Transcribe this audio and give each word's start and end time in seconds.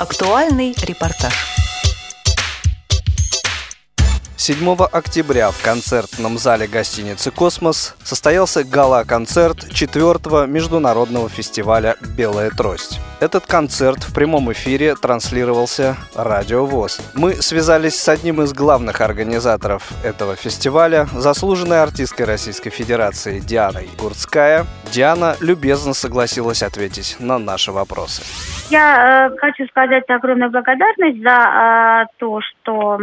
Актуальный 0.00 0.74
репортаж. 0.80 1.59
7 4.40 4.74
октября 4.90 5.50
в 5.50 5.62
концертном 5.62 6.38
зале 6.38 6.66
гостиницы 6.66 7.30
«Космос» 7.30 7.94
состоялся 8.02 8.64
гала-концерт 8.64 9.70
4 9.70 10.46
международного 10.46 11.28
фестиваля 11.28 11.96
«Белая 12.16 12.48
трость». 12.48 13.00
Этот 13.20 13.44
концерт 13.44 13.98
в 13.98 14.14
прямом 14.14 14.50
эфире 14.52 14.94
транслировался 14.94 15.96
Радио 16.14 16.64
ВОЗ. 16.64 17.02
Мы 17.14 17.34
связались 17.34 18.00
с 18.00 18.08
одним 18.08 18.40
из 18.40 18.54
главных 18.54 19.02
организаторов 19.02 19.92
этого 20.02 20.36
фестиваля, 20.36 21.04
заслуженной 21.12 21.82
артисткой 21.82 22.24
Российской 22.24 22.70
Федерации 22.70 23.40
Дианой 23.40 23.90
Гурцкая. 23.98 24.64
Диана 24.90 25.36
любезно 25.40 25.92
согласилась 25.92 26.62
ответить 26.62 27.18
на 27.20 27.38
наши 27.38 27.72
вопросы. 27.72 28.22
Я 28.70 29.28
э, 29.30 29.36
хочу 29.36 29.66
сказать 29.66 30.08
огромную 30.08 30.50
благодарность 30.50 31.22
за 31.22 32.06
э, 32.08 32.14
то, 32.16 32.40
что 32.40 32.98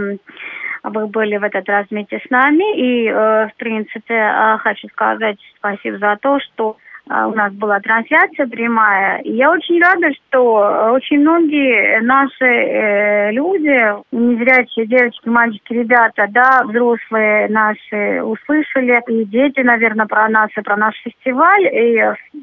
вы 0.90 1.08
были 1.08 1.38
в 1.38 1.44
этот 1.44 1.68
раз 1.70 1.86
вместе 1.90 2.20
с 2.26 2.30
нами. 2.30 2.78
И, 2.78 3.08
э, 3.08 3.48
в 3.48 3.56
принципе, 3.58 4.16
э, 4.16 4.58
хочу 4.60 4.88
сказать 4.90 5.38
спасибо 5.58 5.98
за 5.98 6.18
то, 6.22 6.40
что 6.40 6.78
э, 7.10 7.26
у 7.26 7.34
нас 7.34 7.54
была 7.54 7.80
трансляция 7.80 8.48
прямая. 8.48 9.20
И 9.20 9.34
я 9.34 9.52
очень 9.52 9.82
рада, 9.82 10.14
что 10.14 10.92
очень 10.94 11.20
многие 11.20 12.02
наши 12.02 12.46
э, 12.46 13.32
люди, 13.32 13.96
незрячие 14.12 14.88
девочки, 14.88 15.28
мальчики, 15.28 15.74
ребята, 15.74 16.28
да, 16.30 16.64
взрослые 16.66 17.48
наши 17.50 18.22
услышали, 18.24 19.02
и 19.08 19.26
дети, 19.26 19.62
наверное, 19.62 20.06
про 20.06 20.28
нас 20.30 20.50
и 20.58 20.62
про 20.62 20.78
наш 20.78 20.96
фестиваль. 21.04 21.66
И 21.72 21.94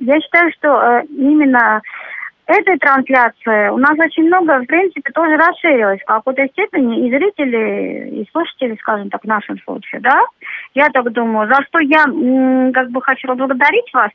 я 0.01 0.21
считаю, 0.21 0.51
что 0.53 1.03
именно 1.11 1.83
этой 2.47 2.79
трансляции 2.79 3.71
у 3.71 3.79
нас 3.79 3.93
очень 3.99 4.27
много, 4.27 4.61
в 4.61 4.67
принципе, 4.67 5.11
тоже 5.13 5.37
расширилось 5.37 6.01
в 6.01 6.07
какой-то 6.07 6.47
степени 6.49 7.07
и 7.07 7.11
зрители, 7.11 8.21
и 8.21 8.29
слушатели, 8.31 8.77
скажем 8.81 9.11
так, 9.11 9.23
в 9.23 9.29
нашем 9.29 9.59
случае, 9.61 10.01
да. 10.01 10.23
Я 10.75 10.89
так 10.91 11.11
думаю, 11.13 11.49
за 11.49 11.63
что 11.65 11.79
я 11.81 12.05
как 12.73 12.91
бы 12.91 13.01
хочу 13.03 13.29
поблагодарить 13.29 13.93
вас. 13.93 14.11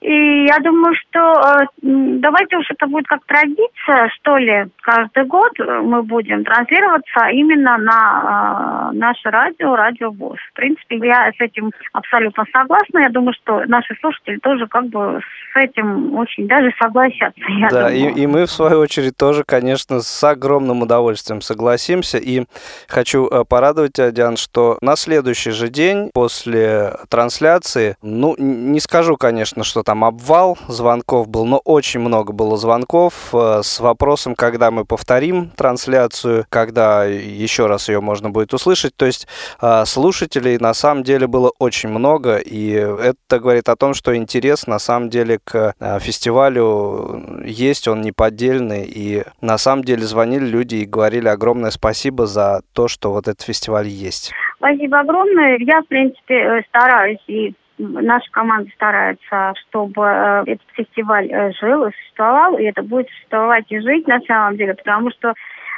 И 0.00 0.46
я 0.46 0.58
думаю, 0.60 0.94
что 0.94 1.20
э, 1.20 1.66
давайте 1.82 2.56
уж 2.56 2.70
это 2.70 2.86
будет 2.86 3.06
как 3.06 3.22
традиция, 3.26 4.08
что 4.16 4.38
ли, 4.38 4.64
каждый 4.80 5.26
год 5.26 5.52
мы 5.58 6.02
будем 6.02 6.42
транслироваться 6.42 7.28
именно 7.32 7.76
на 7.76 8.90
э, 8.92 8.96
наше 8.96 9.28
радио, 9.28 9.76
радио 9.76 10.10
ВОЗ. 10.10 10.38
В 10.52 10.56
принципе, 10.56 10.96
я 11.02 11.30
с 11.36 11.40
этим 11.40 11.70
абсолютно 11.92 12.44
согласна. 12.50 13.00
Я 13.00 13.10
думаю, 13.10 13.34
что 13.42 13.62
наши 13.66 13.94
слушатели 14.00 14.38
тоже 14.38 14.66
как 14.68 14.86
бы 14.86 15.20
с 15.52 15.56
этим 15.56 16.14
очень 16.14 16.48
даже 16.48 16.72
согласятся. 16.80 17.44
Да, 17.70 17.92
и, 17.92 18.02
и 18.12 18.26
мы, 18.26 18.46
в 18.46 18.50
свою 18.50 18.80
очередь, 18.80 19.16
тоже, 19.16 19.44
конечно, 19.44 20.00
с 20.00 20.24
огромным 20.24 20.82
удовольствием 20.82 21.40
согласимся. 21.40 22.18
И 22.18 22.44
хочу 22.88 23.28
э, 23.28 23.44
порадовать 23.44 23.94
тебя, 23.94 24.10
Диан, 24.10 24.36
что 24.36 24.78
на 24.80 24.96
следующий 24.96 25.50
же 25.50 25.68
день 25.68 26.10
после 26.12 26.96
трансляции, 27.08 27.96
ну, 28.02 28.34
не 28.38 28.80
скажу, 28.80 29.16
конечно, 29.16 29.64
что 29.64 29.82
там 29.82 30.04
обвал 30.04 30.58
звонков 30.68 31.28
был, 31.28 31.44
но 31.44 31.58
очень 31.58 32.00
много 32.00 32.32
было 32.32 32.56
звонков 32.56 33.30
э, 33.32 33.60
с 33.62 33.80
вопросом, 33.80 34.34
когда 34.34 34.70
мы 34.70 34.84
повторим 34.84 35.50
трансляцию, 35.50 36.46
когда 36.48 37.04
еще 37.04 37.66
раз 37.66 37.88
ее 37.88 38.00
можно 38.00 38.30
будет 38.30 38.54
услышать. 38.54 38.94
То 38.96 39.06
есть 39.06 39.26
э, 39.60 39.84
слушателей 39.86 40.58
на 40.58 40.74
самом 40.74 41.04
деле 41.04 41.26
было 41.26 41.52
очень 41.58 41.88
много, 41.88 42.36
и 42.36 42.70
это 42.70 43.38
говорит 43.38 43.68
о 43.68 43.76
том, 43.76 43.94
что 43.94 44.16
интерес 44.16 44.66
на 44.66 44.78
самом 44.78 45.10
деле 45.10 45.38
к 45.42 45.74
фестивалю 46.00 47.49
есть, 47.50 47.88
он 47.88 48.00
неподдельный, 48.00 48.84
и 48.84 49.22
на 49.40 49.58
самом 49.58 49.84
деле 49.84 50.02
звонили 50.02 50.46
люди 50.46 50.76
и 50.76 50.86
говорили 50.86 51.28
огромное 51.28 51.70
спасибо 51.70 52.26
за 52.26 52.60
то, 52.72 52.88
что 52.88 53.12
вот 53.12 53.28
этот 53.28 53.42
фестиваль 53.42 53.86
есть. 53.86 54.32
Спасибо 54.56 55.00
огромное. 55.00 55.58
Я, 55.58 55.82
в 55.82 55.86
принципе, 55.86 56.64
стараюсь 56.68 57.22
и 57.26 57.54
наша 57.80 58.30
команда 58.30 58.70
старается, 58.74 59.54
чтобы 59.62 60.02
э, 60.02 60.42
этот 60.46 60.66
фестиваль 60.74 61.30
э, 61.30 61.52
жил 61.60 61.86
и 61.86 61.92
существовал, 61.92 62.58
и 62.58 62.64
это 62.64 62.82
будет 62.82 63.08
существовать 63.08 63.64
и 63.70 63.80
жить 63.80 64.06
на 64.06 64.20
самом 64.20 64.56
деле, 64.56 64.74
потому 64.74 65.10
что 65.10 65.34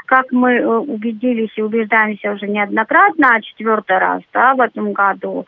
как 0.06 0.30
мы 0.32 0.54
э, 0.54 0.66
убедились 0.66 1.52
и 1.56 1.62
убеждаемся 1.62 2.32
уже 2.32 2.48
неоднократно, 2.48 3.36
а 3.36 3.40
четвертый 3.40 3.98
раз 3.98 4.22
да, 4.32 4.54
в 4.54 4.60
этом 4.60 4.92
году, 4.92 5.46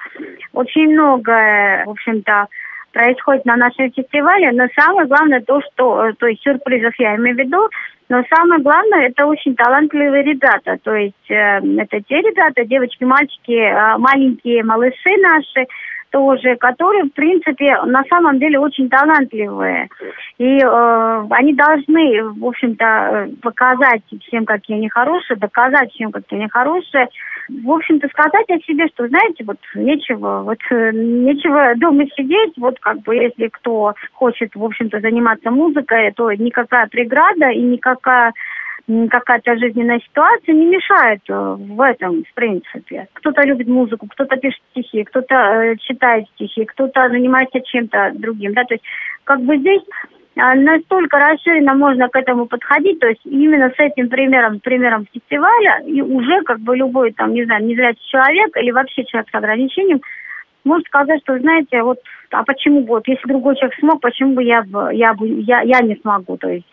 очень 0.53 0.93
многое, 0.93 1.85
в 1.87 1.91
общем-то, 1.91 2.49
происходит 2.95 3.45
на 3.45 3.57
нашем 3.57 3.93
фестивале, 3.93 4.53
но 4.53 4.67
самое 4.75 5.07
главное 5.07 5.41
то, 5.41 5.61
что, 5.61 6.13
то 6.19 6.27
есть 6.27 6.43
сюрпризов 6.43 6.95
я 6.99 7.17
имею 7.17 7.37
в 7.37 7.39
виду, 7.39 7.69
но 8.09 8.23
самое 8.35 8.63
главное, 8.63 9.09
это 9.09 9.27
очень 9.27 9.57
талантливые 9.57 10.23
ребята. 10.23 10.79
То 10.83 10.95
есть 10.95 11.31
э, 11.31 11.35
это 11.35 12.01
те 12.03 12.21
ребята, 12.21 12.65
девочки, 12.65 13.03
мальчики, 13.05 13.53
э, 13.53 13.99
маленькие 13.99 14.63
малыши 14.63 15.17
наши, 15.21 15.67
тоже, 16.15 16.55
которые, 16.55 17.03
в 17.07 17.13
принципе, 17.13 17.77
на 17.87 18.05
самом 18.05 18.39
деле 18.39 18.61
очень 18.61 18.89
талантливые. 18.89 19.89
И 20.39 20.59
э, 20.59 21.25
они 21.31 21.55
должны, 21.55 22.23
в 22.23 22.47
общем-то, 22.47 23.31
показать 23.43 24.03
всем, 24.23 24.45
какие 24.45 24.77
они 24.77 24.89
хорошие, 24.89 25.37
доказать 25.37 25.91
всем, 25.93 26.13
какие 26.13 26.39
они 26.39 26.49
хорошие. 26.49 27.09
В 27.49 27.69
общем-то, 27.69 28.07
сказать 28.11 28.49
о 28.49 28.61
себе, 28.61 28.87
что, 28.95 29.09
знаете, 29.09 29.43
вот 29.45 29.57
нечего, 29.75 30.43
вот 30.45 30.59
э, 30.71 30.93
нечего 30.93 31.75
дома 31.79 32.05
сидеть, 32.17 32.53
вот 32.59 32.79
как 32.79 33.01
бы, 33.01 33.17
если 33.17 33.49
кто 33.49 33.95
хочет, 34.13 34.55
в 34.55 34.65
общем-то, 34.65 35.01
заниматься 35.01 35.51
музыкой, 35.51 36.13
то 36.13 36.31
никакая 36.31 36.87
преграда 36.87 37.49
и 37.49 37.61
никакая 37.61 38.33
какая-то 38.87 39.57
жизненная 39.57 40.01
ситуация 40.01 40.55
не 40.55 40.67
мешает 40.67 41.21
э, 41.29 41.57
в 41.59 41.81
этом, 41.81 42.25
в 42.25 42.35
принципе. 42.35 43.09
Кто-то 43.15 43.43
любит 43.43 43.67
музыку, 43.67 44.07
кто-то 44.09 44.37
пишет 44.37 44.61
стихи, 44.71 45.05
кто-то 45.05 45.35
э, 45.35 45.77
читает 45.77 46.27
стихи, 46.35 46.65
кто-то 46.67 47.09
занимается 47.09 47.61
чем-то 47.61 48.13
другим, 48.15 48.53
да, 48.53 48.65
то 48.65 48.75
есть 48.75 48.85
как 49.25 49.41
бы 49.41 49.57
здесь 49.57 49.83
а, 50.37 50.55
настолько 50.55 51.19
расширенно 51.19 51.75
можно 51.75 52.09
к 52.09 52.17
этому 52.17 52.47
подходить, 52.47 52.99
то 52.99 53.07
есть 53.07 53.21
именно 53.25 53.71
с 53.71 53.79
этим 53.79 54.09
примером, 54.09 54.61
примером 54.61 55.07
фестиваля, 55.13 55.81
и 55.87 56.03
уже 56.03 56.43
как 56.43 56.59
бы 56.61 56.77
любой 56.77 57.13
там, 57.13 57.33
не 57.33 57.45
знаю, 57.45 57.65
незрячий 57.65 58.05
человек 58.11 58.57
или 58.57 58.71
вообще 58.73 59.05
человек 59.05 59.31
с 59.31 59.35
ограничением 59.35 60.01
может 60.65 60.87
сказать, 60.87 61.21
что, 61.23 61.39
знаете, 61.39 61.83
вот, 61.83 61.99
а 62.31 62.43
почему 62.45 62.85
вот, 62.87 63.07
если 63.07 63.29
другой 63.29 63.57
человек 63.57 63.79
смог, 63.79 64.01
почему 64.01 64.35
бы 64.35 64.43
я, 64.43 64.65
я, 64.93 65.15
я, 65.21 65.61
я 65.61 65.81
не 65.81 65.97
смогу, 65.97 66.37
то 66.37 66.49
есть 66.49 66.67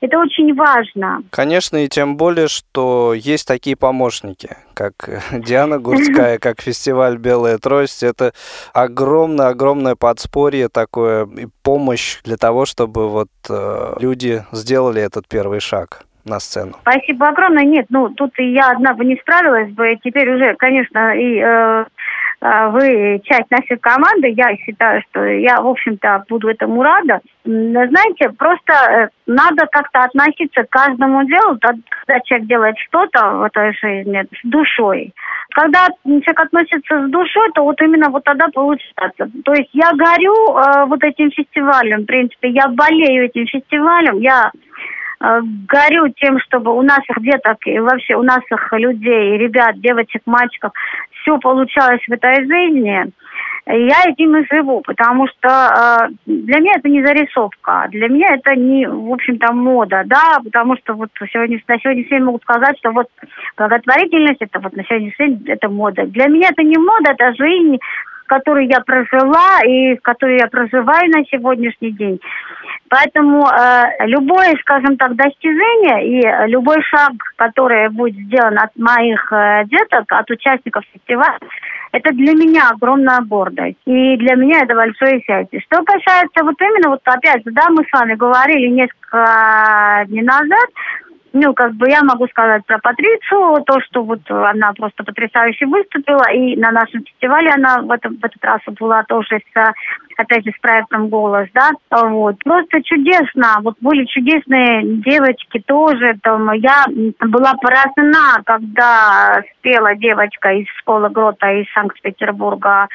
это 0.00 0.18
очень 0.18 0.54
важно. 0.54 1.22
Конечно, 1.30 1.76
и 1.78 1.88
тем 1.88 2.16
более, 2.16 2.48
что 2.48 3.14
есть 3.14 3.46
такие 3.46 3.76
помощники, 3.76 4.56
как 4.74 4.92
Диана 5.32 5.78
Гурцкая, 5.78 6.38
как 6.40 6.60
фестиваль 6.60 7.16
«Белая 7.18 7.58
трость». 7.58 8.02
Это 8.02 8.32
огромное-огромное 8.72 9.96
подспорье 9.96 10.68
такое 10.68 11.26
и 11.26 11.46
помощь 11.62 12.20
для 12.22 12.36
того, 12.36 12.66
чтобы 12.66 13.08
вот 13.08 13.28
э, 13.48 13.94
люди 14.00 14.44
сделали 14.52 15.02
этот 15.02 15.26
первый 15.28 15.60
шаг 15.60 16.04
на 16.28 16.40
сцену? 16.40 16.74
Спасибо 16.82 17.28
огромное. 17.28 17.64
Нет, 17.64 17.86
ну 17.88 18.10
тут 18.10 18.38
и 18.38 18.52
я 18.52 18.70
одна 18.70 18.94
бы 18.94 19.04
не 19.04 19.16
справилась 19.16 19.72
бы. 19.72 19.98
Теперь 20.02 20.30
уже, 20.30 20.54
конечно, 20.56 21.16
и 21.16 21.40
э, 21.42 21.84
вы 22.40 23.20
часть 23.24 23.50
нашей 23.50 23.78
команды, 23.78 24.28
я 24.28 24.54
считаю, 24.56 25.02
что 25.10 25.24
я, 25.24 25.60
в 25.60 25.66
общем-то, 25.66 26.24
буду 26.28 26.48
этому 26.48 26.82
рада. 26.82 27.20
Знаете, 27.44 28.30
просто 28.38 28.72
э, 28.72 29.08
надо 29.26 29.66
как-то 29.72 30.04
относиться 30.04 30.62
к 30.62 30.70
каждому 30.70 31.24
делу, 31.24 31.58
когда 31.60 32.20
человек 32.20 32.46
делает 32.46 32.78
что-то 32.78 33.30
в 33.30 33.42
этой 33.42 33.72
жизни 33.72 34.22
с 34.22 34.48
душой. 34.48 35.12
Когда 35.50 35.88
человек 36.04 36.40
относится 36.40 37.06
с 37.06 37.10
душой, 37.10 37.50
то 37.54 37.64
вот 37.64 37.80
именно 37.82 38.08
вот 38.10 38.22
тогда 38.22 38.46
получается. 38.54 39.28
То 39.44 39.54
есть 39.54 39.70
я 39.72 39.90
горю 39.94 40.34
э, 40.34 40.84
вот 40.86 41.02
этим 41.02 41.32
фестивалем, 41.32 42.02
в 42.02 42.06
принципе, 42.06 42.50
я 42.50 42.68
болею 42.68 43.24
этим 43.24 43.46
фестивалем, 43.46 44.18
я 44.20 44.52
э, 45.20 45.40
горю 45.66 46.08
тем, 46.10 46.38
чтобы 46.40 46.72
у 46.72 46.82
наших 46.82 47.20
деток 47.20 47.56
и 47.66 47.80
вообще 47.80 48.14
у 48.14 48.22
наших 48.22 48.72
людей, 48.74 49.38
ребят, 49.38 49.80
девочек, 49.80 50.22
мальчиков 50.26 50.72
все 51.20 51.38
получалось 51.38 52.02
в 52.06 52.12
этой 52.12 52.36
жизни, 52.36 53.12
я 53.70 54.04
этим 54.06 54.36
и 54.36 54.46
живу, 54.50 54.80
потому 54.80 55.26
что 55.28 55.48
э, 55.48 56.08
для 56.24 56.58
меня 56.58 56.72
это 56.76 56.88
не 56.88 57.04
зарисовка, 57.04 57.86
для 57.90 58.08
меня 58.08 58.34
это 58.34 58.54
не, 58.54 58.86
в 58.86 59.12
общем-то, 59.12 59.52
мода, 59.52 60.04
да, 60.06 60.38
потому 60.42 60.76
что 60.78 60.94
вот 60.94 61.10
сегодня, 61.30 61.60
на 61.68 61.78
сегодняшний 61.78 62.10
день 62.10 62.24
могут 62.24 62.42
сказать, 62.42 62.78
что 62.78 62.92
вот 62.92 63.08
благотворительность, 63.58 64.40
это 64.40 64.58
вот 64.60 64.74
на 64.74 64.84
сегодняшний 64.84 65.34
день 65.34 65.42
это 65.48 65.68
мода. 65.68 66.06
Для 66.06 66.28
меня 66.28 66.48
это 66.48 66.62
не 66.62 66.78
мода, 66.78 67.12
это 67.12 67.34
жизнь, 67.34 67.78
которую 68.26 68.68
я 68.68 68.80
прожила 68.80 69.60
и 69.66 69.96
которую 69.96 70.38
я 70.38 70.46
проживаю 70.46 71.10
на 71.10 71.24
сегодняшний 71.26 71.92
день. 71.92 72.20
Поэтому 72.90 73.46
э, 73.46 74.06
любое, 74.06 74.56
скажем 74.60 74.96
так, 74.96 75.14
достижение 75.16 76.06
и 76.06 76.50
любой 76.50 76.82
шаг, 76.82 77.12
который 77.36 77.88
будет 77.90 78.16
сделан 78.16 78.58
от 78.58 78.74
моих 78.76 79.32
э, 79.32 79.64
деток, 79.66 80.10
от 80.10 80.30
участников 80.30 80.84
фестиваля, 80.92 81.38
это 81.92 82.12
для 82.12 82.32
меня 82.34 82.70
огромная 82.70 83.20
гордость. 83.20 83.78
И 83.86 84.16
для 84.16 84.34
меня 84.34 84.60
это 84.62 84.74
большое 84.74 85.22
счастье. 85.22 85.60
Что 85.60 85.82
касается 85.84 86.44
вот 86.44 86.60
именно, 86.60 86.90
вот 86.90 87.00
опять 87.04 87.44
же, 87.44 87.52
да, 87.52 87.68
мы 87.70 87.84
с 87.84 87.92
вами 87.98 88.14
говорили 88.14 88.68
несколько 88.68 90.04
дней 90.08 90.22
назад, 90.22 90.68
ну, 91.32 91.54
как 91.54 91.74
бы 91.74 91.88
я 91.88 92.02
могу 92.02 92.26
сказать 92.28 92.64
про 92.66 92.78
Патрицию, 92.78 93.62
то, 93.66 93.80
что 93.80 94.02
вот 94.02 94.20
она 94.30 94.72
просто 94.72 95.04
потрясающе 95.04 95.66
выступила, 95.66 96.30
и 96.32 96.56
на 96.56 96.70
нашем 96.70 97.04
фестивале 97.04 97.50
она 97.50 97.82
в, 97.82 97.90
этом, 97.90 98.16
в 98.16 98.24
этот 98.24 98.42
раз 98.44 98.60
была 98.78 99.02
тоже 99.04 99.40
с, 99.54 99.72
опять 100.16 100.44
же, 100.44 100.52
с 100.56 100.60
проектом 100.60 101.08
«Голос», 101.08 101.48
да, 101.54 101.70
вот. 101.90 102.36
Просто 102.44 102.82
чудесно, 102.82 103.58
вот 103.62 103.76
были 103.80 104.04
чудесные 104.06 104.82
девочки 104.84 105.62
тоже, 105.66 106.18
там, 106.22 106.50
я 106.52 106.84
была 107.20 107.54
поражена, 107.54 108.42
когда 108.44 109.42
спела 109.58 109.94
девочка 109.96 110.52
из 110.52 110.66
школы 110.78 111.10
Грота 111.10 111.50
из 111.52 111.66
Санкт-Петербурга, 111.72 112.88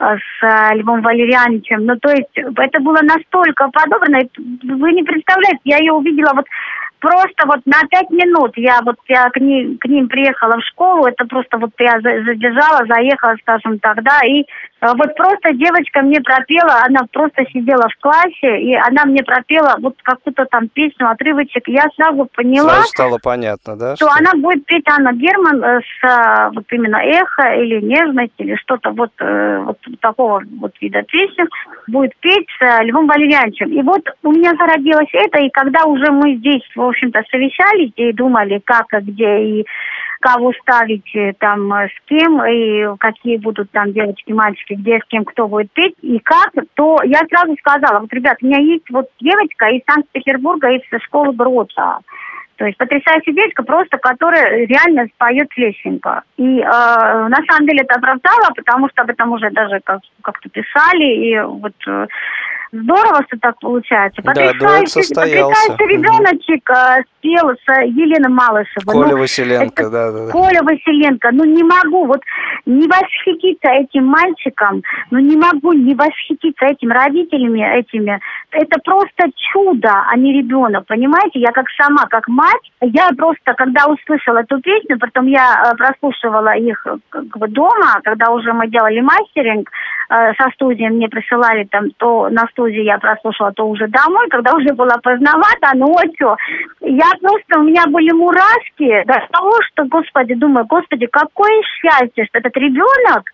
э, 0.00 0.16
с 0.16 0.74
Львом 0.74 1.02
Валерьяновичем. 1.02 1.84
Ну, 1.84 1.96
то 1.96 2.10
есть 2.10 2.36
это 2.36 2.80
было 2.80 2.98
настолько 3.02 3.68
подобрано, 3.68 4.20
вы 4.36 4.92
не 4.92 5.02
представляете, 5.02 5.60
я 5.64 5.78
ее 5.78 5.92
увидела 5.92 6.32
вот 6.34 6.46
просто 7.00 7.46
вот 7.46 7.60
на 7.66 7.80
пять 7.90 8.10
минут 8.10 8.52
я 8.56 8.80
вот 8.84 8.96
я 9.08 9.28
к 9.30 9.36
ним, 9.40 9.78
к 9.78 9.84
ним 9.86 10.08
приехала 10.08 10.56
в 10.56 10.64
школу, 10.64 11.06
это 11.06 11.24
просто 11.26 11.58
вот 11.58 11.70
я 11.78 12.00
задержала, 12.00 12.86
заехала, 12.86 13.34
скажем 13.42 13.78
так, 13.78 14.02
да, 14.02 14.20
и 14.26 14.40
э, 14.40 14.44
вот 14.80 15.14
просто 15.16 15.54
девочка 15.54 16.02
мне 16.02 16.20
пропела, 16.20 16.82
она 16.86 17.00
просто 17.12 17.44
сидела 17.52 17.88
в 17.88 18.00
классе, 18.00 18.60
и 18.60 18.74
она 18.74 19.04
мне 19.04 19.22
пропела 19.22 19.76
вот 19.80 19.96
какую-то 20.02 20.46
там 20.46 20.68
песню, 20.68 21.08
отрывочек, 21.10 21.68
я 21.68 21.86
сразу 21.96 22.28
поняла... 22.34 22.70
Сразу 22.70 22.88
стало 22.88 23.18
понятно, 23.22 23.76
да? 23.76 23.96
Что, 23.96 24.06
что 24.06 24.18
она 24.18 24.32
будет 24.34 24.64
петь 24.66 24.86
Анна 24.88 25.12
Герман 25.12 25.62
э, 25.62 25.80
с 25.80 26.04
э, 26.04 26.50
вот 26.54 26.64
именно 26.70 26.96
эхо 26.96 27.54
или 27.54 27.80
нежность, 27.80 28.34
или 28.38 28.56
что-то 28.56 28.90
вот, 28.90 29.12
вот 29.18 29.78
такого 30.00 30.42
вот 30.58 30.72
вида 30.80 31.02
песни, 31.02 31.44
будет 31.86 32.16
петь 32.20 32.46
с 32.58 32.82
Львом 32.82 33.06
Валерьяновичем. 33.06 33.70
И 33.70 33.82
вот 33.82 34.02
у 34.22 34.32
меня 34.32 34.52
зародилось 34.56 35.08
это, 35.12 35.38
и 35.38 35.50
когда 35.50 35.84
уже 35.84 36.10
мы 36.10 36.36
здесь, 36.36 36.62
в 36.74 36.87
общем-то, 36.88 37.22
совещались 37.30 37.92
и 37.96 38.12
думали, 38.12 38.60
как, 38.64 38.86
где 38.90 39.38
и 39.38 39.66
кого 40.20 40.52
ставить 40.60 41.14
э, 41.14 41.32
там 41.38 41.72
э, 41.72 41.88
с 41.88 42.08
кем, 42.08 42.44
и 42.44 42.96
какие 42.98 43.36
будут 43.36 43.70
там 43.70 43.92
девочки, 43.92 44.32
мальчики, 44.32 44.74
где 44.74 44.98
с 44.98 45.04
кем, 45.08 45.24
кто 45.24 45.46
будет 45.46 45.70
петь, 45.72 45.94
и 46.02 46.18
как, 46.18 46.50
то 46.74 46.98
я 47.04 47.20
сразу 47.30 47.56
сказала, 47.60 48.00
вот, 48.00 48.12
ребят, 48.12 48.38
у 48.42 48.46
меня 48.46 48.58
есть 48.58 48.88
вот 48.90 49.06
девочка 49.20 49.66
из 49.68 49.82
Санкт-Петербурга, 49.88 50.70
из 50.70 50.82
школы 51.02 51.32
Брота. 51.32 52.00
То 52.56 52.66
есть 52.66 52.76
потрясающая 52.76 53.32
девочка, 53.32 53.62
просто 53.62 53.98
которая 53.98 54.66
реально 54.66 55.06
споет 55.14 55.48
лесенко. 55.56 56.22
И 56.36 56.58
э, 56.58 56.64
на 56.64 57.38
самом 57.48 57.68
деле 57.68 57.82
это 57.82 57.94
оправдало, 57.94 58.50
потому 58.56 58.88
что 58.88 59.02
об 59.02 59.10
этом 59.10 59.32
уже 59.32 59.48
даже 59.50 59.78
как- 59.84 60.00
как-то 60.22 60.48
писали. 60.48 61.04
И 61.04 61.40
вот 61.40 61.74
э, 61.86 62.06
здорово, 62.72 63.24
что 63.26 63.38
так 63.40 63.58
получается. 63.60 64.22
Потрясающий, 64.22 65.14
да, 65.14 65.22
потрясающий 65.22 65.86
ребеночек 65.86 66.70
э, 66.70 67.02
спел 67.18 67.50
с 67.50 67.82
Еленой 67.84 68.30
Малышевой. 68.30 68.94
Коля 68.94 69.12
ну, 69.12 69.18
Василенко, 69.18 69.90
да, 69.90 70.12
да. 70.12 70.30
Коля 70.30 70.62
Василенко. 70.62 71.30
Ну 71.32 71.44
не 71.44 71.62
могу 71.62 72.06
вот 72.06 72.20
не 72.68 72.86
восхититься 72.86 73.70
этим 73.70 74.04
мальчиком, 74.04 74.82
ну 75.10 75.18
не 75.18 75.36
могу 75.36 75.72
не 75.72 75.94
восхититься 75.94 76.66
этим 76.66 76.90
родителями, 76.90 77.60
этими. 77.60 78.20
Это 78.50 78.78
просто 78.84 79.30
чудо, 79.52 79.90
а 80.06 80.16
не 80.16 80.32
ребенок, 80.34 80.86
понимаете? 80.86 81.40
Я 81.40 81.52
как 81.52 81.66
сама, 81.80 82.04
как 82.08 82.28
мать, 82.28 82.70
я 82.80 83.08
просто, 83.16 83.54
когда 83.54 83.86
услышала 83.86 84.38
эту 84.38 84.60
песню, 84.60 84.98
потом 84.98 85.26
я 85.26 85.72
э, 85.72 85.76
прослушивала 85.76 86.54
их 86.56 86.86
как 87.08 87.38
бы 87.38 87.48
дома, 87.48 88.00
когда 88.04 88.30
уже 88.30 88.52
мы 88.52 88.68
делали 88.68 89.00
мастеринг, 89.00 89.70
э, 90.10 90.34
со 90.34 90.50
студией 90.50 90.90
мне 90.90 91.08
присылали 91.08 91.64
там 91.64 91.90
то 91.96 92.28
на 92.28 92.46
студии 92.48 92.82
я 92.82 92.98
прослушала, 92.98 93.52
то 93.52 93.66
уже 93.66 93.88
домой, 93.88 94.28
когда 94.28 94.54
уже 94.54 94.74
было 94.74 94.98
поздновато, 95.02 95.74
ночью, 95.74 96.36
я 96.80 97.10
просто, 97.20 97.60
у 97.60 97.62
меня 97.62 97.84
были 97.86 98.12
мурашки 98.12 99.04
до 99.06 99.26
того, 99.32 99.54
что, 99.72 99.84
господи, 99.86 100.34
думаю, 100.34 100.66
господи, 100.66 101.06
какое 101.06 101.62
счастье, 101.62 102.26
что 102.26 102.38
этот 102.38 102.57
ребенок 102.58 103.24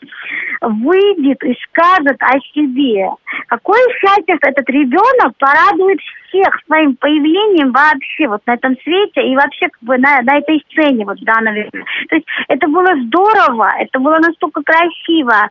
выйдет 0.60 1.42
и 1.44 1.56
скажет 1.68 2.16
о 2.20 2.38
себе. 2.52 3.10
Какое 3.48 3.80
счастье, 3.98 4.36
этот 4.40 4.68
ребенок 4.70 5.36
порадует 5.38 6.00
всех 6.28 6.48
своим 6.66 6.96
появлением 6.96 7.72
вообще 7.72 8.28
вот 8.28 8.40
на 8.46 8.54
этом 8.54 8.76
свете 8.82 9.22
и 9.22 9.36
вообще 9.36 9.68
как 9.68 9.82
бы 9.82 9.98
на, 9.98 10.22
на 10.22 10.38
этой 10.38 10.64
сцене 10.70 11.04
вот 11.04 11.18
да, 11.20 11.40
наверное. 11.40 11.84
То 12.08 12.16
есть 12.16 12.26
это 12.48 12.66
было 12.68 12.90
здорово, 13.06 13.70
это 13.78 13.98
было 13.98 14.18
настолько 14.18 14.62
красиво. 14.62 15.48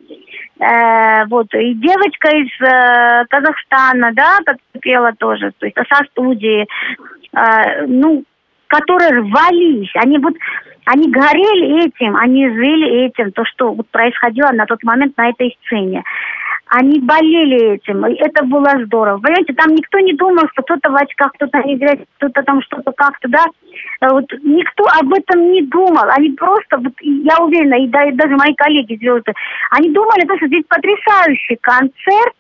Э, 0.60 1.26
вот 1.28 1.48
и 1.54 1.74
девочка 1.76 2.30
из 2.30 2.50
э, 2.62 3.26
Казахстана, 3.30 4.12
да, 4.14 4.38
как 4.46 4.58
пела 4.82 5.14
тоже, 5.18 5.52
то 5.58 5.66
есть 5.66 5.78
со 5.78 6.04
студии, 6.06 6.68
э, 7.34 7.86
ну, 7.88 8.24
которые 8.68 9.10
рвались, 9.20 9.92
они 9.96 10.18
вот 10.18 10.34
они 10.86 11.10
горели 11.10 11.86
этим, 11.86 12.16
они 12.16 12.48
жили 12.50 13.06
этим, 13.06 13.32
то, 13.32 13.44
что 13.46 13.74
вот 13.74 13.88
происходило 13.90 14.52
на 14.52 14.66
тот 14.66 14.84
момент 14.84 15.18
на 15.18 15.30
этой 15.30 15.58
сцене 15.66 16.04
они 16.76 17.00
болели 17.02 17.76
этим, 17.76 18.04
и 18.08 18.16
это 18.16 18.44
было 18.46 18.72
здорово. 18.86 19.20
Понимаете, 19.20 19.54
там 19.54 19.76
никто 19.76 20.00
не 20.00 20.14
думал, 20.14 20.44
что 20.54 20.64
кто-то 20.64 20.90
в 20.90 20.96
очках, 20.96 21.32
кто-то 21.34 21.60
не 21.60 21.78
кто-то 22.18 22.42
там 22.42 22.64
что-то 22.64 22.92
как-то, 22.94 23.28
да. 23.28 23.46
Э, 24.02 24.08
вот 24.10 24.26
никто 24.42 24.86
об 25.00 25.14
этом 25.14 25.52
не 25.52 25.62
думал. 25.62 26.06
Они 26.18 26.32
просто, 26.32 26.78
вот, 26.78 26.94
я 27.02 27.38
уверена, 27.44 27.76
и, 27.76 27.88
да, 27.88 28.06
и 28.06 28.14
даже 28.14 28.36
мои 28.36 28.56
коллеги 28.56 28.96
звезды, 28.96 29.34
они 29.70 29.92
думали, 29.92 30.26
что 30.38 30.48
здесь 30.48 30.64
потрясающий 30.68 31.58
концерт, 31.62 32.36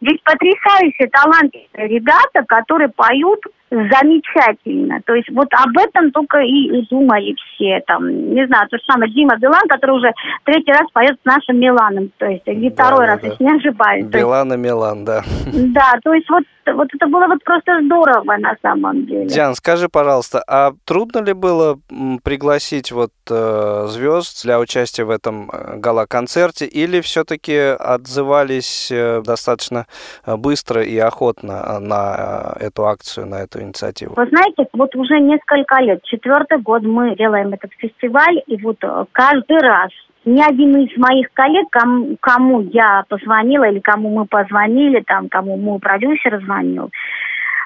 здесь 0.00 0.20
потрясающие 0.22 1.08
талантливые 1.08 1.88
ребята, 1.88 2.44
которые 2.46 2.88
поют 2.88 3.40
замечательно. 3.72 5.00
То 5.06 5.14
есть 5.14 5.30
вот 5.30 5.48
об 5.52 5.76
этом 5.78 6.10
только 6.12 6.40
и, 6.40 6.82
думали 6.90 7.34
все. 7.54 7.82
Там, 7.86 8.34
не 8.34 8.46
знаю, 8.46 8.68
то 8.68 8.76
же 8.76 8.82
самое 8.90 9.10
Дима 9.12 9.36
Билан, 9.38 9.66
который 9.68 9.96
уже 9.96 10.12
третий 10.44 10.72
раз 10.72 10.90
поет 10.92 11.16
с 11.22 11.24
нашим 11.24 11.58
Миланом. 11.58 12.10
То 12.18 12.26
есть, 12.26 12.42
или 12.46 12.70
второй 12.70 13.06
да, 13.06 13.12
раз, 13.12 13.20
да. 13.20 13.28
если 13.28 13.44
не 13.44 13.56
ошибаюсь. 13.56 14.06
Билан 14.06 14.52
и 14.52 14.56
Милан, 14.56 15.04
да. 15.04 15.22
Да, 15.52 15.94
то 16.04 16.12
есть 16.12 16.28
вот, 16.28 16.44
вот 16.66 16.88
это 16.92 17.06
было 17.06 17.26
вот 17.26 17.42
просто 17.44 17.80
здорово 17.84 18.36
на 18.38 18.54
самом 18.60 19.06
деле. 19.06 19.26
Диан, 19.26 19.54
скажи, 19.54 19.88
пожалуйста, 19.88 20.42
а 20.46 20.72
трудно 20.84 21.20
ли 21.20 21.32
было 21.32 21.78
пригласить 22.22 22.92
вот 22.92 23.12
э, 23.30 23.86
звезд 23.88 24.44
для 24.44 24.58
участия 24.58 25.04
в 25.04 25.10
этом 25.10 25.50
э, 25.50 25.76
гала-концерте, 25.78 26.66
или 26.66 27.00
все-таки 27.00 27.56
отзывались 27.56 28.90
э, 28.90 29.22
достаточно 29.24 29.86
э, 30.26 30.36
быстро 30.36 30.82
и 30.82 30.98
охотно 30.98 31.80
на 31.80 32.54
эту 32.60 32.86
акцию, 32.86 33.26
на 33.26 33.42
эту 33.42 33.61
инициативу? 33.62 34.14
Вы 34.16 34.26
знаете, 34.26 34.66
вот 34.72 34.94
уже 34.96 35.18
несколько 35.20 35.80
лет, 35.80 36.02
четвертый 36.04 36.58
год 36.58 36.82
мы 36.82 37.16
делаем 37.16 37.52
этот 37.52 37.72
фестиваль, 37.78 38.42
и 38.46 38.56
вот 38.62 38.76
э, 38.82 39.04
каждый 39.12 39.58
раз 39.58 39.90
ни 40.24 40.40
один 40.40 40.76
из 40.76 40.96
моих 40.96 41.28
коллег, 41.32 41.66
кому, 41.70 42.16
кому 42.20 42.60
я 42.60 43.04
позвонила 43.08 43.64
или 43.64 43.80
кому 43.80 44.10
мы 44.10 44.26
позвонили, 44.26 45.02
там, 45.06 45.28
кому 45.28 45.56
мой 45.56 45.78
продюсер 45.80 46.40
звонил, 46.44 46.90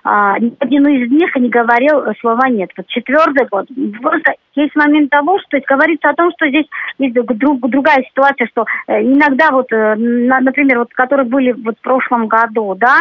а, 0.09 0.39
ни 0.39 0.55
один 0.61 0.87
из 0.87 1.11
них 1.11 1.35
не 1.35 1.49
говорил 1.49 2.05
слова 2.21 2.49
«нет». 2.49 2.71
Вот 2.77 2.87
четвертый 2.87 3.47
год. 3.47 3.67
Просто 4.01 4.35
есть 4.55 4.77
момент 4.77 5.11
того, 5.11 5.39
что 5.41 5.59
говорится 5.67 6.11
о 6.11 6.15
том, 6.15 6.31
что 6.37 6.49
здесь 6.49 6.67
есть 6.99 7.15
друг, 7.15 7.69
другая 7.69 8.05
ситуация, 8.09 8.47
что 8.47 8.65
э, 8.87 9.03
иногда 9.03 9.51
вот, 9.51 9.73
э, 9.73 9.97
например, 9.97 10.79
вот, 10.79 10.93
которые 10.95 11.27
были 11.27 11.53
вот 11.53 11.77
в 11.77 11.81
прошлом 11.83 12.29
году, 12.29 12.75
да, 12.77 13.01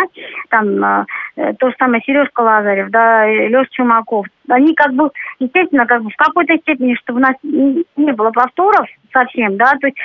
там 0.50 1.06
э, 1.36 1.54
то 1.60 1.70
же 1.70 1.76
самое 1.78 2.02
Сережка 2.04 2.42
Лазарев, 2.42 2.90
да, 2.90 3.28
Леша 3.28 3.68
Чумаков, 3.72 4.26
они 4.50 4.74
как 4.76 4.94
бы, 4.94 5.10
естественно, 5.40 5.86
как 5.86 6.04
бы 6.04 6.10
в 6.10 6.16
какой-то 6.16 6.58
степени, 6.58 6.96
чтобы 6.96 7.20
у 7.20 7.22
нас 7.22 7.36
не 7.44 8.12
было 8.14 8.32
повторов 8.32 8.88
совсем, 9.16 9.56
да, 9.58 9.72
то 9.80 9.88
есть 9.88 9.98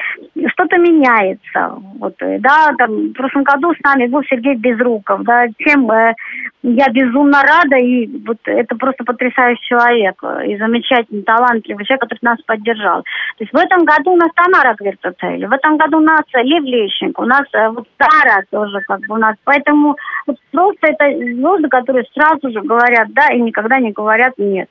что-то 0.52 0.76
меняется. 0.78 1.74
Вот, 1.98 2.14
да, 2.18 2.72
там, 2.78 3.08
в 3.08 3.12
прошлом 3.12 3.42
году 3.42 3.74
с 3.74 3.82
нами 3.82 4.06
был 4.06 4.22
Сергей 4.24 4.54
Безруков, 4.54 5.22
да, 5.24 5.46
чем 5.58 5.90
э, 5.90 6.14
я 6.62 6.88
безумно 6.90 7.42
рада, 7.42 7.76
и 7.76 8.06
вот 8.24 8.38
это 8.44 8.76
просто 8.76 9.04
потрясающий 9.04 9.66
человек, 9.68 10.22
и 10.46 10.56
замечательный, 10.56 11.22
талантливый 11.22 11.84
человек, 11.84 12.02
который 12.02 12.18
нас 12.22 12.38
поддержал. 12.46 13.02
То 13.02 13.44
есть 13.44 13.52
в 13.52 13.56
этом 13.56 13.84
году 13.84 14.12
у 14.12 14.16
нас 14.16 14.30
Тамара 14.34 14.74
Квертоцели, 14.74 15.46
в 15.46 15.52
этом 15.52 15.76
году 15.76 15.98
у 15.98 16.02
нас 16.02 16.22
Лев 16.34 16.62
Лещенко, 16.64 17.20
у 17.20 17.26
нас 17.26 17.42
э, 17.52 17.68
вот 17.70 17.88
Тара 17.96 18.44
тоже 18.50 18.80
как 18.86 19.00
бы 19.00 19.14
у 19.14 19.18
нас, 19.18 19.34
поэтому 19.44 19.96
вот 20.30 20.38
просто 20.52 20.86
это 20.86 21.16
звезды, 21.16 21.68
которые 21.68 22.04
сразу 22.14 22.50
же 22.50 22.60
говорят 22.62 23.12
да 23.12 23.28
и 23.32 23.40
никогда 23.40 23.78
не 23.78 23.92
говорят 23.92 24.34
нет. 24.38 24.68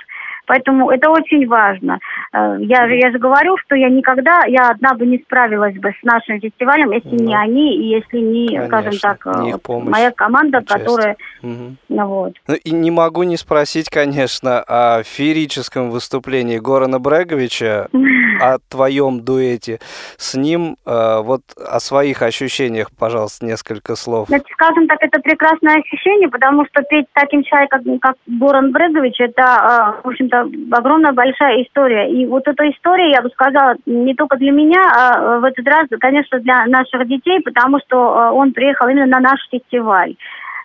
Поэтому 0.50 0.90
это 0.90 1.12
очень 1.12 1.48
важно. 1.48 2.00
Э, 2.34 2.58
я, 2.62 2.86
я 2.88 3.12
же 3.12 3.20
говорю, 3.20 3.56
что 3.58 3.76
я 3.76 3.88
никогда, 3.88 4.46
я 4.48 4.70
одна 4.70 4.96
бы 4.96 5.06
не 5.06 5.20
справилась 5.20 5.76
бы 5.76 5.92
с 5.92 6.04
нашим 6.04 6.42
фестивалем, 6.42 6.90
если 6.90 7.10
ну, 7.10 7.24
не 7.24 7.36
они, 7.36 7.78
и 7.78 7.90
если 7.90 8.18
не, 8.18 8.48
конечно, 8.48 8.68
скажем 8.68 9.00
так, 9.00 9.44
не 9.44 9.58
помощь, 9.60 9.92
моя 9.92 10.10
команда, 10.10 10.58
участие. 10.58 10.80
которая... 10.80 11.18
Угу. 11.44 11.76
Ну, 11.90 12.08
вот. 12.08 12.34
Ну 12.48 12.56
и 12.56 12.72
не 12.72 12.90
могу 12.90 13.22
не 13.22 13.38
спросить, 13.38 13.92
конечно, 13.92 14.64
о 14.68 15.04
феерическом 15.04 15.92
выступлении 15.92 16.58
Горана 16.58 16.98
Бреговича, 17.00 17.88
о 18.42 18.58
твоем 18.70 19.22
дуэте 19.22 19.80
с 20.18 20.34
ним. 20.34 20.78
Э, 20.84 21.22
вот 21.22 21.42
о 21.56 21.80
своих 21.80 22.24
ощущениях, 22.24 22.90
пожалуйста, 22.98 23.46
несколько 23.46 23.96
слов. 23.96 24.30
Значит, 24.30 24.48
скажем 24.54 24.88
так, 24.88 24.98
это 25.02 25.20
прекрасное 25.20 25.76
ощущение, 25.76 26.28
потому 26.28 26.66
что 26.66 26.82
петь 26.90 27.06
таким 27.14 27.44
человеком, 27.44 28.00
как 28.00 28.16
Горан 28.26 28.72
Брегович, 28.72 29.20
это, 29.20 30.00
э, 30.02 30.08
в 30.08 30.10
общем-то, 30.10 30.39
огромная 30.72 31.14
большая 31.14 31.64
история. 31.64 32.12
И 32.12 32.26
вот 32.26 32.48
эта 32.48 32.70
история, 32.70 33.12
я 33.12 33.22
бы 33.22 33.30
сказала, 33.30 33.76
не 33.86 34.14
только 34.16 34.38
для 34.38 34.52
меня, 34.52 34.82
а 34.96 35.40
в 35.40 35.44
этот 35.44 35.68
раз, 35.68 35.88
конечно, 36.00 36.40
для 36.40 36.66
наших 36.66 37.08
детей, 37.08 37.40
потому 37.42 37.80
что 37.80 38.32
он 38.32 38.54
приехал 38.54 38.88
именно 38.88 39.08
на 39.08 39.20
наш 39.20 39.40
фестиваль 39.52 40.16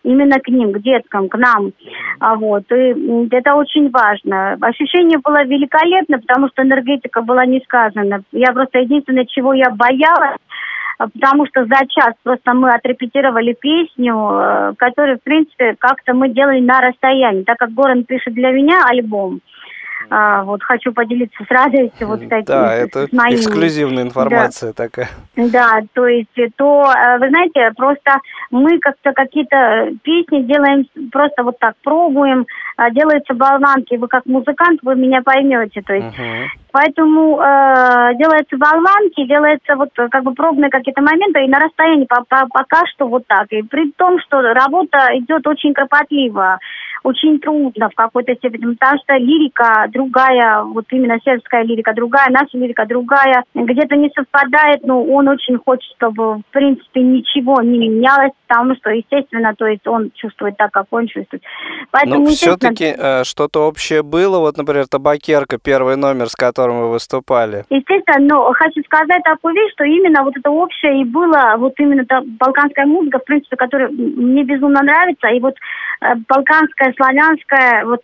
именно 0.05 0.39
к 0.39 0.49
ним, 0.49 0.73
к 0.73 0.81
деткам, 0.81 1.29
к 1.29 1.37
нам. 1.37 1.73
А 2.21 2.37
вот. 2.37 2.71
И 2.71 3.29
это 3.31 3.55
очень 3.55 3.91
важно. 3.91 4.57
Ощущение 4.61 5.19
было 5.19 5.45
великолепно, 5.45 6.19
потому 6.19 6.49
что 6.49 6.63
энергетика 6.63 7.23
была 7.23 7.47
не 7.47 7.61
сказана. 7.61 8.23
Я 8.33 8.53
просто 8.53 8.81
единственное, 8.81 9.25
чего 9.25 9.55
я 9.55 9.71
боялась, 9.71 10.37
потому 10.99 11.47
что 11.47 11.65
за 11.65 11.87
час 11.89 12.15
просто 12.23 12.55
мы 12.55 12.71
отрепетировали 12.71 13.57
песню, 13.61 14.31
э, 14.31 14.73
которую, 14.77 15.19
в 15.19 15.23
принципе, 15.23 15.75
как-то 15.79 16.15
мы 16.15 16.29
делали 16.29 16.61
на 16.61 16.81
расстоянии, 16.81 17.43
так 17.43 17.59
как 17.59 17.73
Горан 17.73 18.05
пишет 18.05 18.35
для 18.35 18.51
меня 18.51 18.81
альбом. 18.85 19.41
А, 20.11 20.43
вот 20.45 20.63
хочу 20.63 20.93
поделиться 20.93 21.43
с 21.45 21.51
радостью 21.51 22.07
вот 22.07 22.21
таким. 22.29 22.45
Да, 22.45 22.75
это 22.75 23.07
моими. 23.13 23.37
эксклюзивная 23.37 24.03
информация 24.03 24.73
да. 24.73 24.85
такая. 24.85 25.09
Да, 25.37 25.81
то 25.93 26.07
есть 26.07 26.31
то, 26.57 26.93
э, 26.93 27.19
вы 27.19 27.29
знаете, 27.29 27.71
просто 27.77 28.19
мы 28.51 28.79
как-то 28.79 29.13
какие-то 29.13 29.91
песни 30.03 30.43
делаем 30.43 30.87
просто 31.11 31.43
вот 31.43 31.59
так, 31.59 31.75
пробуем, 31.83 32.47
а, 32.77 32.91
делаются 32.91 33.35
болванки, 33.35 33.97
вы 33.97 34.09
как 34.09 34.27
музыкант, 34.27 34.81
вы 34.83 34.97
меня 34.97 35.23
поймете, 35.23 35.83
то 35.83 35.95
есть 35.95 36.07
uh-huh. 36.07 36.47
Поэтому 36.75 37.41
э, 37.41 38.17
делаются 38.19 38.57
болванки, 38.57 39.25
делаются 39.29 39.77
вот 39.77 39.91
как 39.95 40.25
бы 40.25 40.35
пробные 40.35 40.71
какие-то 40.71 41.03
моменты, 41.03 41.45
и 41.45 41.49
на 41.49 41.61
расстоянии 41.61 42.05
по 42.05 42.17
-по 42.17 42.49
пока 42.53 42.85
что 42.93 43.07
вот 43.07 43.25
так. 43.29 43.47
И 43.53 43.63
при 43.63 43.93
том, 43.93 44.19
что 44.19 44.43
работа 44.43 44.99
идет 45.13 45.47
очень 45.47 45.73
кропотливо 45.73 46.59
очень 47.05 47.39
трудно 47.39 47.91
в 47.91 47.95
какой-то 47.95 48.35
степени, 48.35 48.75
потому 48.75 48.99
что 49.05 49.15
лирика 49.17 49.87
другая, 49.93 50.63
вот 50.63 50.87
именно 50.91 51.19
сербская 51.23 51.63
лирика 51.63 51.93
другая, 51.93 52.29
наша 52.31 52.57
лирика 52.57 52.87
другая, 52.87 53.45
где-то 53.55 53.95
не 53.97 54.11
совпадает, 54.15 54.85
но 54.85 55.05
он 55.05 55.29
очень 55.29 55.59
хочет, 55.59 55.89
чтобы, 55.97 56.39
в 56.39 56.43
принципе, 56.51 57.03
ничего 57.03 57.61
не 57.61 57.79
менялось, 57.79 58.33
потому 58.49 58.75
что, 58.77 58.91
естественно, 58.91 59.55
то 59.55 59.67
есть 59.67 59.87
он 59.87 60.13
чувствует 60.15 60.57
так, 60.57 60.73
как 60.73 60.87
он 60.91 61.07
чувствует. 61.07 61.43
Поэтому, 61.91 62.25
но 62.25 62.31
все-таки 62.31 62.95
э, 62.97 63.25
что-то 63.25 63.69
общее 63.69 64.03
было, 64.03 64.39
вот, 64.39 64.57
например, 64.57 64.87
«Табакерка», 64.89 65.59
первый 65.59 65.97
номер, 65.97 66.29
с 66.29 66.35
которым 66.35 66.81
вы 66.81 66.91
выступали. 66.93 67.65
Естественно, 67.69 68.27
но 68.27 68.53
хочу 68.55 68.83
сказать 68.83 69.23
такую 69.25 69.55
вещь, 69.55 69.73
что 69.75 69.85
именно 69.85 70.25
вот 70.25 70.35
это 70.39 70.51
общее 70.51 71.03
и 71.03 71.05
было, 71.05 71.57
вот 71.59 71.75
именно 71.79 72.07
та 72.07 72.23
балканская 72.41 72.87
музыка, 72.87 73.19
в 73.19 73.25
принципе, 73.25 73.57
которая 73.57 73.91
мне 73.91 74.43
безумно 74.43 74.83
нравится, 74.83 75.29
и 75.29 75.41
вот 75.41 75.55
э, 76.01 76.15
балканская 76.29 76.94
славянская, 76.97 77.85
вот 77.85 78.01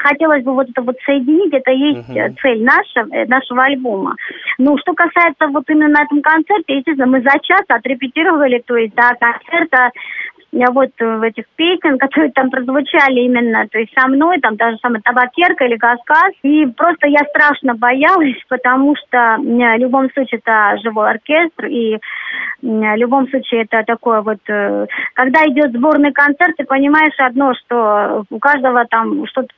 хотелось 0.00 0.42
бы 0.42 0.54
вот 0.54 0.68
это 0.70 0.82
вот 0.82 0.96
соединить, 1.04 1.52
это 1.52 1.70
есть 1.70 2.08
uh-huh. 2.08 2.34
цель 2.40 2.62
наша, 2.64 3.06
э, 3.12 3.26
нашего 3.26 3.64
альбома. 3.64 4.16
Ну, 4.58 4.76
что 4.78 4.94
касается 4.94 5.46
вот 5.48 5.64
именно 5.68 5.88
на 5.88 6.02
этом 6.02 6.22
концерте, 6.22 6.78
естественно, 6.78 7.06
мы 7.06 7.20
за 7.20 7.38
час 7.42 7.62
отрепетировали, 7.68 8.62
то 8.66 8.76
есть 8.76 8.94
до 8.94 9.10
концерта 9.20 9.90
вот 10.52 10.90
в 10.98 11.22
этих 11.22 11.44
песен, 11.56 11.98
которые 11.98 12.32
там 12.32 12.50
прозвучали 12.50 13.20
именно, 13.20 13.66
то 13.68 13.78
есть 13.78 13.92
со 13.98 14.08
мной, 14.08 14.40
там 14.40 14.56
даже 14.56 14.78
самая 14.78 15.00
табакерка 15.02 15.64
или 15.64 15.76
касказ. 15.76 16.32
И 16.42 16.66
просто 16.66 17.08
я 17.08 17.20
страшно 17.30 17.74
боялась, 17.74 18.36
потому 18.48 18.94
что 18.96 19.36
в 19.38 19.78
любом 19.78 20.10
случае 20.12 20.40
это 20.44 20.76
живой 20.82 21.10
оркестр, 21.10 21.66
и 21.66 21.98
в 22.62 22.96
любом 22.96 23.28
случае 23.28 23.62
это 23.62 23.82
такое 23.86 24.20
вот, 24.20 24.38
э, 24.48 24.86
когда 25.14 25.44
идет 25.46 25.72
сборный 25.72 26.12
концерт, 26.12 26.56
ты 26.56 26.64
понимаешь 26.64 27.14
одно, 27.18 27.54
что 27.54 28.24
у 28.30 28.38
каждого 28.38 28.84
там 28.86 29.26
что-то, 29.26 29.50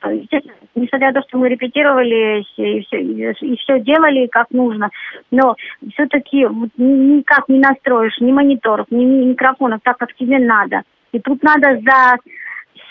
несмотря 0.75 1.11
на 1.11 1.21
то, 1.21 1.27
что 1.27 1.37
мы 1.37 1.49
репетировали 1.49 2.45
и 2.55 2.81
все, 2.81 3.01
и 3.01 3.57
все 3.57 3.79
делали 3.81 4.27
как 4.27 4.51
нужно, 4.51 4.89
но 5.31 5.55
все-таки 5.93 6.47
никак 6.77 7.49
не 7.49 7.59
настроишь 7.59 8.19
ни 8.19 8.31
мониторов, 8.31 8.87
ни 8.89 9.03
микрофонов 9.03 9.81
так, 9.83 9.97
как 9.97 10.13
тебе 10.13 10.39
надо. 10.39 10.82
И 11.13 11.19
тут 11.19 11.41
надо 11.43 11.79
за 11.79 12.17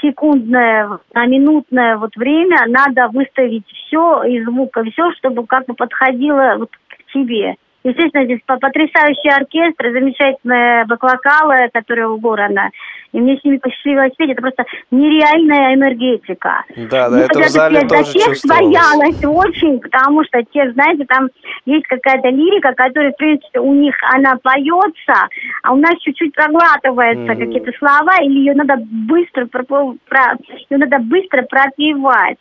секундное, 0.00 0.98
на 1.12 1.26
минутное 1.26 1.96
вот 1.96 2.16
время 2.16 2.66
надо 2.66 3.08
выставить 3.12 3.66
все 3.68 4.22
и 4.24 4.42
звук, 4.44 4.76
и 4.78 4.90
все, 4.90 5.12
чтобы 5.12 5.46
как 5.46 5.66
бы 5.66 5.74
подходило 5.74 6.56
вот 6.58 6.70
к 6.70 7.12
тебе. 7.12 7.56
Естественно, 7.84 8.24
здесь 8.24 8.40
потрясающий 8.46 9.28
оркестр, 9.28 9.90
замечательные 9.92 10.84
баклокалы, 10.86 11.68
которые 11.72 12.08
у 12.08 12.18
города. 12.18 12.70
И 13.12 13.20
мне 13.20 13.36
с 13.36 13.44
ними 13.44 13.58
посчастливилось 13.58 14.12
петь. 14.16 14.30
Это 14.30 14.40
просто 14.40 14.64
нереальная 14.90 15.74
энергетика. 15.74 16.64
Да, 16.90 17.10
да, 17.10 17.20
это 17.20 17.40
в 17.40 17.48
зале 17.48 17.80
я 17.82 17.88
тоже 17.88 18.12
текст 18.12 18.46
боялась 18.48 19.22
очень, 19.24 19.80
потому 19.80 20.24
что 20.24 20.42
те, 20.52 20.72
знаете, 20.72 21.04
там 21.04 21.28
есть 21.66 21.86
какая-то 21.86 22.28
лирика, 22.28 22.72
которая, 22.72 23.12
в 23.12 23.16
принципе, 23.16 23.60
у 23.60 23.74
них 23.74 23.94
она 24.14 24.36
поется, 24.42 25.28
а 25.62 25.72
у 25.72 25.76
нас 25.76 25.98
чуть-чуть 26.00 26.34
проглатывается 26.34 27.32
mm. 27.32 27.38
какие-то 27.38 27.72
слова, 27.78 28.16
или 28.22 28.38
ее 28.38 28.54
надо 28.54 28.76
быстро 28.80 29.46
про, 29.46 29.62
про, 29.64 30.36
ее 30.70 30.78
надо 30.78 30.98
быстро 31.00 31.42
пропевать. 31.42 32.38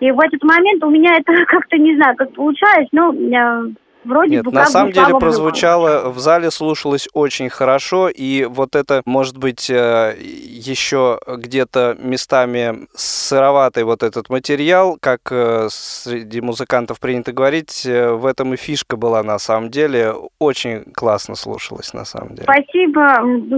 И 0.00 0.10
в 0.10 0.20
этот 0.20 0.42
момент 0.42 0.82
у 0.84 0.90
меня 0.90 1.12
это 1.16 1.32
как-то, 1.46 1.78
не 1.78 1.94
знаю, 1.96 2.16
как 2.16 2.32
получалось, 2.34 2.88
но 2.92 3.12
э, 3.14 3.72
Вроде 4.04 4.36
Нет, 4.36 4.44
бы, 4.44 4.52
на 4.52 4.66
самом 4.66 4.92
деле 4.92 5.18
прозвучало, 5.18 6.10
в 6.10 6.18
зале 6.18 6.50
слушалось 6.50 7.08
очень 7.12 7.48
хорошо, 7.48 8.08
и 8.08 8.44
вот 8.44 8.74
это, 8.74 9.02
может 9.04 9.38
быть, 9.38 9.70
э, 9.70 10.16
еще 10.18 11.20
где-то 11.26 11.96
местами 11.98 12.86
сыроватый 12.94 13.84
вот 13.84 14.02
этот 14.02 14.28
материал, 14.28 14.98
как 15.00 15.20
э, 15.30 15.68
среди 15.70 16.40
музыкантов 16.40 17.00
принято 17.00 17.32
говорить, 17.32 17.86
э, 17.86 18.12
в 18.12 18.26
этом 18.26 18.54
и 18.54 18.56
фишка 18.56 18.96
была 18.96 19.22
на 19.22 19.38
самом 19.38 19.70
деле. 19.70 20.14
Очень 20.38 20.84
классно 20.92 21.34
слушалось 21.34 21.94
на 21.94 22.04
самом 22.04 22.34
деле. 22.34 22.44
Спасибо. 22.44 23.02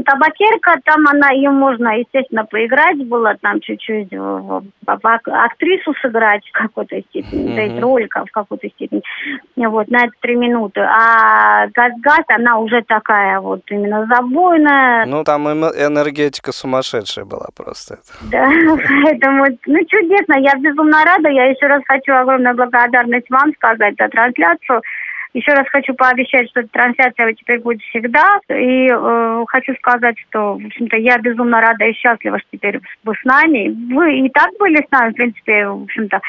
Табакерка, 0.04 0.74
там 0.84 1.06
она, 1.08 1.30
ее 1.30 1.50
можно, 1.50 1.98
естественно, 1.98 2.44
поиграть 2.44 2.98
было, 3.06 3.34
там 3.40 3.60
чуть-чуть 3.60 4.12
актрису 4.86 5.94
сыграть 6.02 6.46
в 6.48 6.52
какой-то 6.52 7.00
степени, 7.08 7.50
mm-hmm. 7.50 7.54
то 7.54 7.60
есть 7.60 7.80
ролика 7.80 8.24
в 8.24 8.30
какой-то 8.30 8.68
степени. 8.68 9.02
Вот, 9.56 9.88
на 9.88 10.04
это 10.04 10.12
три 10.34 10.36
минуты. 10.36 10.80
А 10.80 11.66
газ-газ, 11.68 12.24
она 12.28 12.58
уже 12.58 12.82
такая 12.82 13.40
вот 13.40 13.62
именно 13.68 14.06
забойная. 14.06 15.06
Ну, 15.06 15.24
там 15.24 15.46
энергетика 15.48 16.52
сумасшедшая 16.52 17.24
была 17.24 17.48
просто. 17.56 17.98
Да, 18.30 18.46
поэтому, 19.04 19.46
ну, 19.66 19.78
чудесно, 19.86 20.38
я 20.38 20.54
безумно 20.56 21.04
рада. 21.04 21.28
Я 21.28 21.46
еще 21.46 21.66
раз 21.66 21.82
хочу 21.86 22.12
огромную 22.12 22.54
благодарность 22.54 23.30
вам 23.30 23.52
сказать 23.54 23.94
за 23.98 24.08
трансляцию. 24.08 24.82
Еще 25.34 25.52
раз 25.52 25.66
хочу 25.68 25.94
пообещать, 25.94 26.48
что 26.50 26.62
трансляция 26.68 27.32
теперь 27.32 27.58
будет 27.58 27.82
всегда. 27.82 28.38
И 28.48 28.88
э, 28.88 29.44
хочу 29.48 29.74
сказать, 29.74 30.14
что, 30.28 30.54
в 30.54 30.64
общем-то, 30.64 30.96
я 30.96 31.18
безумно 31.18 31.60
рада 31.60 31.86
и 31.86 31.92
счастлива, 31.92 32.38
что 32.38 32.48
теперь 32.52 32.80
вы 33.02 33.14
с 33.20 33.24
нами. 33.24 33.74
Вы 33.92 34.20
и 34.20 34.30
так 34.30 34.50
были 34.60 34.76
с 34.76 34.90
нами, 34.92 35.10
в 35.10 35.14
принципе, 35.14 35.66
в 35.66 35.82
общем-то. 35.82 36.20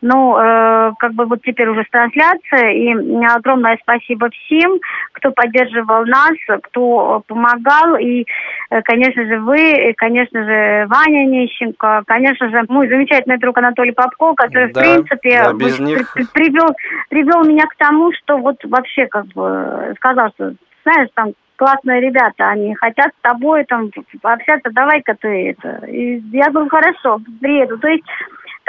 Ну, 0.00 0.38
э, 0.38 0.92
как 0.98 1.14
бы 1.14 1.26
вот 1.26 1.42
теперь 1.42 1.68
уже 1.68 1.84
с 1.84 1.90
трансляцией. 1.90 2.92
И 2.92 3.26
огромное 3.26 3.78
спасибо 3.82 4.30
всем, 4.30 4.78
кто 5.12 5.30
поддерживал 5.32 6.04
нас, 6.06 6.32
кто 6.62 7.22
помогал. 7.26 7.96
И, 7.96 8.24
э, 8.70 8.82
конечно 8.82 9.24
же, 9.24 9.38
вы, 9.40 9.90
и, 9.90 9.92
конечно 9.94 10.44
же, 10.44 10.86
Ваня 10.88 11.26
Нищенко, 11.26 12.02
конечно 12.06 12.48
же, 12.48 12.64
мой 12.68 12.88
замечательный 12.88 13.38
друг 13.38 13.58
Анатолий 13.58 13.92
Попко, 13.92 14.34
который, 14.34 14.72
да, 14.72 14.80
в 14.80 14.84
принципе, 14.84 15.42
да, 15.42 15.52
без 15.52 15.78
них... 15.78 16.12
привел, 16.32 16.68
привел 17.08 17.44
меня 17.44 17.66
к 17.66 17.76
тому, 17.76 18.12
что 18.12 18.38
вот 18.38 18.56
вообще 18.64 19.06
как 19.06 19.26
бы 19.28 19.94
сказал, 19.96 20.30
что, 20.36 20.54
знаешь, 20.84 21.08
там 21.14 21.32
классные 21.58 22.00
ребята, 22.00 22.50
они 22.50 22.74
хотят 22.76 23.08
с 23.08 23.22
тобой 23.22 23.64
там 23.64 23.90
пообщаться, 24.22 24.70
давай-ка 24.70 25.16
ты 25.20 25.50
это. 25.50 25.84
И 25.86 26.20
я 26.32 26.50
говорю, 26.50 26.70
хорошо, 26.70 27.20
приеду. 27.40 27.78
То 27.78 27.88
есть 27.88 28.04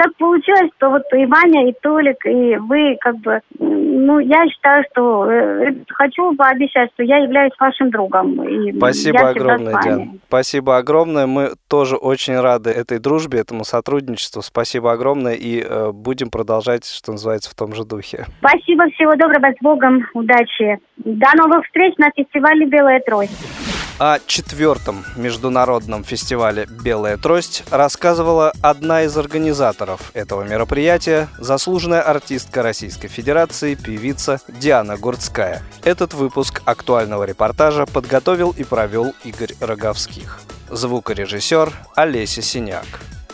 так 0.00 0.16
получилось, 0.16 0.70
что 0.78 0.88
вот 0.88 1.02
и 1.12 1.26
Ваня, 1.26 1.68
и 1.68 1.74
Толик, 1.82 2.24
и 2.24 2.56
вы, 2.56 2.96
как 3.00 3.16
бы, 3.18 3.40
ну, 3.58 4.18
я 4.18 4.48
считаю, 4.48 4.82
что 4.90 5.30
э, 5.30 5.74
хочу 5.88 6.34
пообещать, 6.36 6.90
что 6.94 7.02
я 7.02 7.18
являюсь 7.18 7.52
вашим 7.60 7.90
другом. 7.90 8.42
И 8.48 8.72
Спасибо 8.78 9.28
огромное, 9.28 9.82
Диана. 9.82 10.12
Спасибо 10.26 10.78
огромное. 10.78 11.26
Мы 11.26 11.50
тоже 11.68 11.96
очень 11.96 12.40
рады 12.40 12.70
этой 12.70 12.98
дружбе, 12.98 13.40
этому 13.40 13.64
сотрудничеству. 13.64 14.40
Спасибо 14.40 14.92
огромное 14.92 15.34
и 15.34 15.62
э, 15.62 15.92
будем 15.92 16.30
продолжать, 16.30 16.86
что 16.86 17.12
называется, 17.12 17.50
в 17.50 17.54
том 17.54 17.74
же 17.74 17.84
духе. 17.84 18.24
Спасибо, 18.38 18.84
всего 18.94 19.14
доброго, 19.16 19.52
с 19.52 19.62
Богом, 19.62 20.06
удачи. 20.14 20.78
До 20.96 21.28
новых 21.36 21.66
встреч 21.66 21.94
на 21.98 22.10
фестивале 22.16 22.64
«Белая 22.64 23.00
трость». 23.00 23.59
О 24.02 24.18
четвертом 24.18 25.04
международном 25.14 26.04
фестивале 26.04 26.64
«Белая 26.64 27.18
трость» 27.18 27.64
рассказывала 27.70 28.50
одна 28.62 29.02
из 29.02 29.14
организаторов 29.14 30.10
этого 30.14 30.42
мероприятия, 30.42 31.28
заслуженная 31.36 32.00
артистка 32.00 32.62
Российской 32.62 33.08
Федерации, 33.08 33.74
певица 33.74 34.40
Диана 34.48 34.96
Гурцкая. 34.96 35.62
Этот 35.84 36.14
выпуск 36.14 36.62
актуального 36.64 37.24
репортажа 37.24 37.84
подготовил 37.84 38.54
и 38.56 38.64
провел 38.64 39.14
Игорь 39.22 39.54
Роговских. 39.60 40.40
Звукорежиссер 40.70 41.70
Олеся 41.94 42.40
Синяк. 42.40 42.86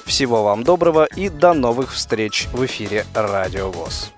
Всего 0.05 0.43
вам 0.43 0.65
доброго 0.65 1.05
и 1.05 1.29
до 1.29 1.55
новых 1.55 1.93
встреч 1.93 2.49
в 2.53 2.67
эфире 2.67 3.07
Радио 3.15 3.71
ВОЗ. 3.71 4.11